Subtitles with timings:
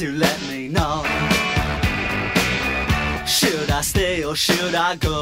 [0.00, 0.96] to let me know.
[3.38, 5.18] Should I stay or should I go?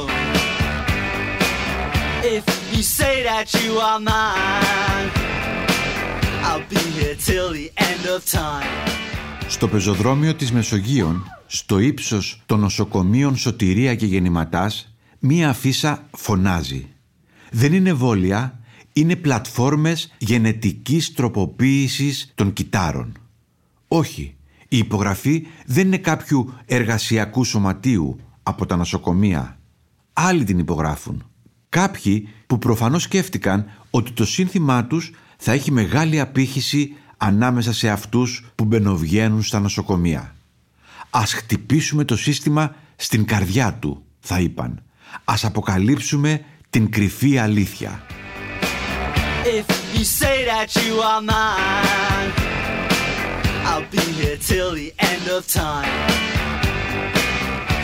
[2.36, 5.09] If you say that you are mine,
[6.48, 8.68] I'll be here till the end of time.
[9.48, 16.86] Στο πεζοδρόμιο της Μεσογείων, στο ύψος των νοσοκομείων Σωτηρία και Γεννηματάς, μία αφίσα φωνάζει.
[17.50, 18.59] Δεν είναι βόλια,
[18.92, 23.12] είναι πλατφόρμες γενετικής τροποποίησης των κυτάρων.
[23.88, 24.34] Όχι,
[24.74, 29.59] η υπογραφή δεν είναι κάποιου εργασιακού σωματείου από τα νοσοκομεία.
[30.12, 31.30] Άλλοι την υπογράφουν.
[31.69, 38.45] Κάποιοι που προφανώς σκέφτηκαν ότι το σύνθημά τους θα έχει μεγάλη απήχηση ανάμεσα σε αυτούς
[38.55, 40.34] που μπαινοβγαίνουν στα νοσοκομεία.
[41.11, 44.83] Ας χτυπήσουμε το σύστημα στην καρδιά του, θα είπαν.
[45.25, 48.02] Ας αποκαλύψουμε την κρυφή αλήθεια.
[49.59, 52.53] If you say that you are mine,
[53.70, 55.91] I'll be here till the end of time.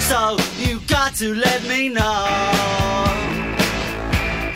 [0.08, 0.20] So
[0.64, 2.18] you got to let me know.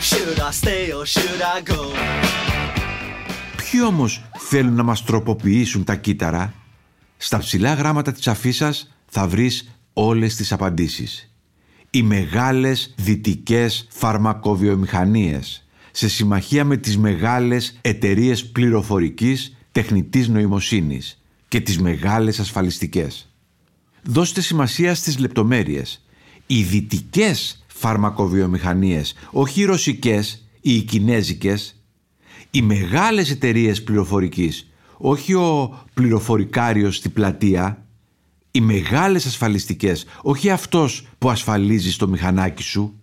[0.09, 1.81] Should I stay or should I go?
[3.57, 6.53] Ποιοι όμως θέλουν να μας τροποποιήσουν τα κύτταρα;
[7.17, 11.29] Στα ψηλά γράμματα της αφίσας θα βρεις όλες τις απαντήσεις.
[11.89, 21.79] Οι μεγάλες δυτικές φαρμακοβιομηχανίες σε συμμαχία με τις μεγάλες εταιρείες πληροφορικής τεχνητής νοημοσύνης και τις
[21.79, 23.33] μεγάλες ασφαλιστικές.
[24.03, 26.05] Δώστε σημασία στις λεπτομέρειες.
[26.45, 31.81] Οι δυτικές φαρμακοβιομηχανίες, όχι οι ρωσικές ή οι κινέζικες,
[32.51, 37.85] οι μεγάλες εταιρείες πληροφορικής, όχι ο πληροφορικάριος στη πλατεία,
[38.51, 43.01] οι μεγάλες ασφαλιστικές, όχι αυτός που ασφαλίζει στο μηχανάκι σου.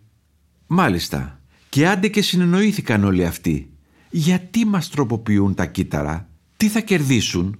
[0.66, 3.70] Μάλιστα, και άντε και συνεννοήθηκαν όλοι αυτοί.
[4.10, 6.26] Γιατί μας τροποποιούν τα κύτταρα,
[6.62, 7.58] τι θα κερδίσουν;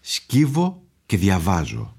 [0.00, 1.96] Σκύβω και διαβάζω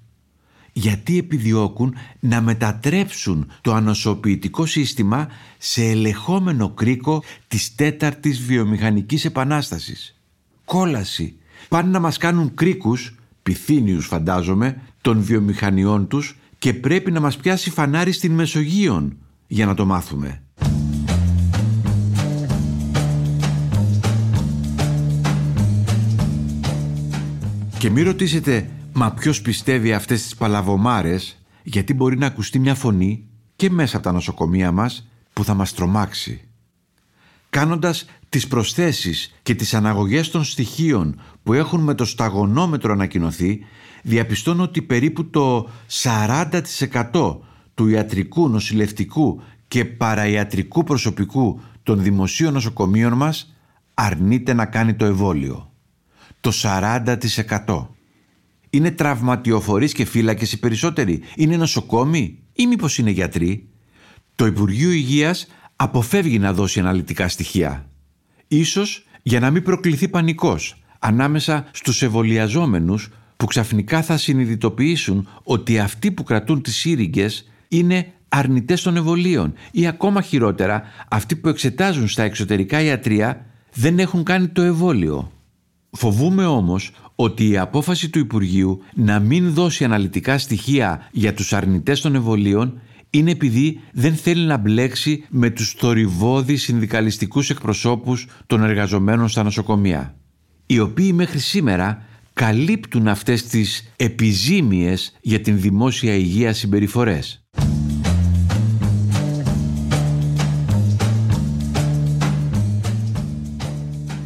[0.74, 10.22] γιατί επιδιώκουν να μετατρέψουν το ανοσοποιητικό σύστημα σε ελεγχόμενο κρίκο της τέταρτης βιομηχανικής επανάστασης;
[10.66, 11.38] Κόλαση.
[11.68, 17.70] Πάνε να μας κάνουν κρίκους, πυθύνιους φαντάζομαι, των βιομηχανιών τους και πρέπει να μας πιάσει
[17.70, 20.42] φανάρι στην Μεσογείων για να το μάθουμε.
[27.78, 33.28] Και μη ρωτήσετε Μα ποιος πιστεύει αυτές τις παλαβομάρες γιατί μπορεί να ακουστεί μια φωνή
[33.56, 36.42] και μέσα από τα νοσοκομεία μας που θα μας τρομάξει.
[37.50, 43.60] Κάνοντας τις προσθέσεις και τις αναγωγές των στοιχείων που έχουν με το σταγονόμετρο ανακοινωθεί,
[44.04, 45.70] διαπιστώνω ότι περίπου το
[46.04, 47.38] 40%
[47.74, 53.56] του ιατρικού, νοσηλευτικού και παραϊατρικού προσωπικού των δημοσίων νοσοκομείων μας
[53.94, 55.67] αρνείται να κάνει το εμβόλιο.
[56.42, 57.88] Το 40%.
[58.70, 61.22] Είναι τραυματιοφορείς και φύλακες οι περισσότεροι.
[61.36, 63.68] Είναι νοσοκόμοι ή μήπως είναι γιατροί;
[64.36, 67.90] Το Υπουργείο Υγείας αποφεύγει να δώσει αναλυτικά στοιχεία.
[68.48, 76.12] Ίσως για να μην προκληθεί πανικός ανάμεσα στους ευολιαζόμενους που ξαφνικά θα συνειδητοποιήσουν ότι αυτοί
[76.12, 82.24] που κρατούν τις σύριγγες είναι αρνητές των εμβολίων ή ακόμα χειρότερα αυτοί που εξετάζουν στα
[82.24, 85.32] εξωτερικά ιατρία δεν έχουν κάνει το εμβόλιο.
[85.98, 92.02] Φοβούμε όμως ότι η απόφαση του Υπουργείου να μην δώσει αναλυτικά στοιχεία για τους αρνητές
[92.02, 99.28] των εμβολίων είναι επειδή δεν θέλει να μπλέξει με τους θορυβώδεις συνδικαλιστικούς εκπροσώπους των εργαζομένων
[99.28, 100.16] στα νοσοκομεία,
[100.66, 107.46] οι οποίοι μέχρι σήμερα καλύπτουν αυτές τις επιζήμιες για την δημόσια υγεία συμπεριφορές.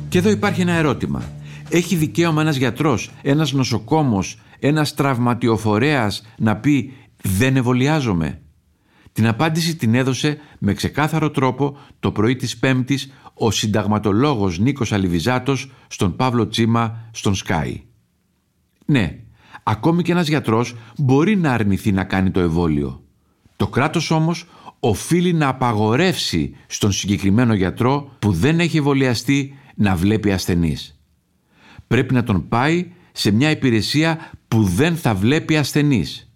[0.09, 1.39] Και εδώ υπάρχει ένα ερώτημα.
[1.73, 8.41] Έχει δικαίωμα ένας γιατρός, ένας νοσοκόμος, ένας τραυματιοφορέας να πει «δεν εμβολιάζομαι».
[9.13, 15.71] Την απάντηση την έδωσε με ξεκάθαρο τρόπο το πρωί της Πέμπτης ο συνταγματολόγος Νίκος Αλιβιζάτος
[15.87, 17.81] στον Παύλο Τσίμα στον Σκάι.
[18.85, 19.19] Ναι,
[19.63, 23.03] ακόμη και ένας γιατρός μπορεί να αρνηθεί να κάνει το εμβόλιο.
[23.55, 24.45] Το κράτος όμως
[24.79, 31.00] οφείλει να απαγορεύσει στον συγκεκριμένο γιατρό που δεν έχει εμβολιαστεί να βλέπει ασθενείς
[31.91, 36.31] πρέπει να τον πάει σε μια υπηρεσία που δεν θα βλέπει ασθενείς.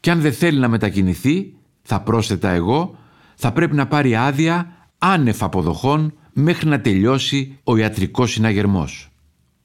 [0.00, 2.98] Και αν δεν θέλει να μετακινηθεί, θα πρόσθετα εγώ,
[3.34, 9.10] θα πρέπει να πάρει άδεια άνευ αποδοχών μέχρι να τελειώσει ο ιατρικός συναγερμός.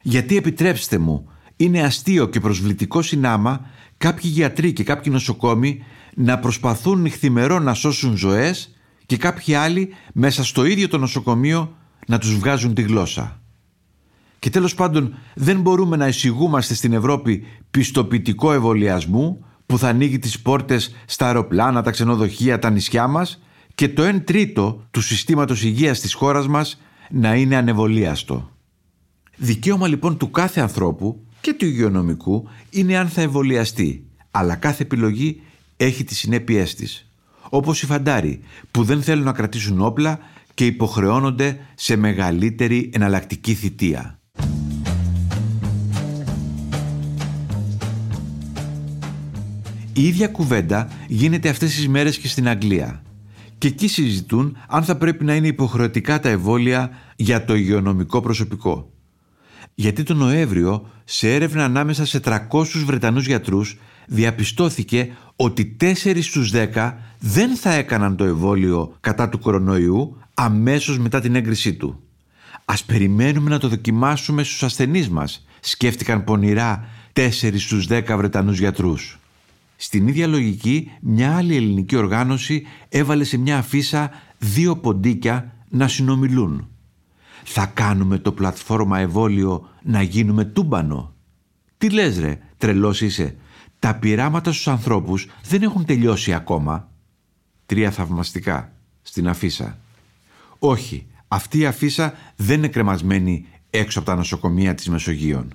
[0.02, 3.66] Γιατί επιτρέψτε μου, είναι αστείο και προσβλητικό συνάμα
[3.98, 5.84] κάποιοι γιατροί και κάποιοι νοσοκόμοι
[6.16, 8.76] να προσπαθούν νυχθημερό να σώσουν ζωές
[9.06, 11.76] και κάποιοι άλλοι μέσα στο ίδιο το νοσοκομείο
[12.08, 13.39] να τους βγάζουν τη γλώσσα.
[14.40, 20.40] Και τέλος πάντων δεν μπορούμε να εισηγούμαστε στην Ευρώπη πιστοποιητικό εμβολιασμού που θα ανοίγει τις
[20.40, 23.42] πόρτες στα αεροπλάνα, τα ξενοδοχεία, τα νησιά μας
[23.76, 28.50] και το 1 τρίτο του συστήματος υγείας της χώρας μας να είναι ανεβολίαστο.
[29.38, 35.42] Δικαίωμα λοιπόν του κάθε ανθρώπου και του υγειονομικού είναι αν θα εμβολιαστεί, αλλά κάθε επιλογή
[35.78, 37.12] έχει τις συνέπειές της.
[37.50, 38.40] Όπως οι φαντάροι
[38.72, 40.20] που δεν θέλουν να κρατήσουν όπλα
[40.54, 44.19] και υποχρεώνονται σε μεγαλύτερη εναλλακτική θητεία.
[49.94, 53.04] Η ίδια κουβέντα γίνεται αυτές τις μέρες και στην Αγγλία.
[53.58, 58.92] Και εκεί συζητούν αν θα πρέπει να είναι υποχρεωτικά τα εμβόλια για το υγειονομικό προσωπικό.
[59.76, 62.40] Γιατί τον Νοέμβριο, σε έρευνα ανάμεσα σε 300
[62.86, 63.78] Βρετανούς γιατρούς,
[64.08, 71.20] διαπιστώθηκε ότι 4 στους 10 δεν θα έκαναν το εμβόλιο κατά του κορονοϊού αμέσως μετά
[71.20, 72.04] την έγκρισή του.
[72.66, 79.20] Ας περιμένουμε να το δοκιμάσουμε στους ασθενείς μας, σκέφτηκαν πονηρά 4 στους 10 Βρετανούς γιατρούς.
[79.82, 86.70] Στην ίδια λογική, μια άλλη ελληνική οργάνωση έβαλε σε μια αφίσα δύο ποντίκια να συνομιλούν.
[87.44, 91.14] Θα κάνουμε το πλατφόρμα εμβόλιο να γίνουμε τούμπανο.
[91.78, 93.36] Τι λες ρε, τρελός είσαι.
[93.80, 96.92] Τα πειράματα στους ανθρώπους δεν έχουν τελειώσει ακόμα.
[97.66, 99.78] Τρία θαυμαστικά στην αφίσα.
[100.60, 105.54] Όχι, αυτή η αφίσα δεν είναι κρεμασμένη έξω από τα νοσοκομεία της Μεσογείων.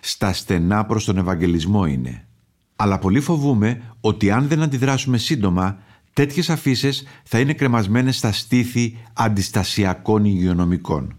[0.00, 2.26] Στα στενά προς τον Ευαγγελισμό είναι.
[2.76, 5.78] Αλλά πολύ φοβούμε ότι αν δεν αντιδράσουμε σύντομα,
[6.12, 11.16] τέτοιες αφήσεις θα είναι κρεμασμένες στα στήθη αντιστασιακών υγειονομικών.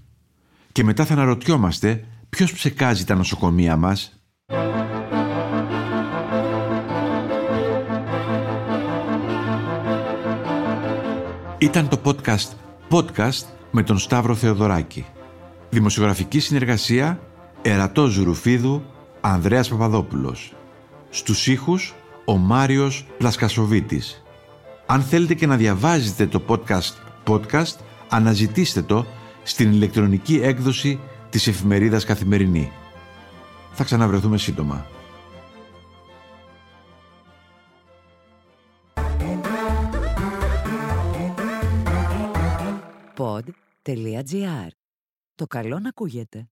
[0.72, 4.12] Και μετά θα αναρωτιόμαστε ποιος ψεκάζει τα νοσοκομεία μας.
[11.58, 12.50] Ήταν το podcast
[12.90, 15.06] podcast με τον Σταύρο Θεοδωράκη.
[15.70, 17.20] Δημοσιογραφική συνεργασία
[17.62, 18.84] Ερατός Ζουρουφίδου
[19.22, 20.57] Ανδρέας Παπαδόπουλος.
[21.10, 21.96] Στους ήχους
[22.26, 24.24] ο Μάριος Πλασκασοβίτης.
[24.86, 26.94] Αν θέλετε και να διαβάζετε το podcast
[27.28, 27.76] podcast,
[28.10, 29.06] αναζητήστε το
[29.44, 31.00] στην ηλεκτρονική έκδοση
[31.30, 32.72] της εφημερίδας Καθημερινή.
[33.74, 34.86] Θα ξαναβρεθούμε σύντομα.
[43.18, 44.68] Pod.gr.
[45.36, 46.50] Το καλό να ακούγεται.